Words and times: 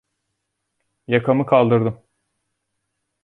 Yakamı 1.07 1.45
kaldırdım. 1.45 2.01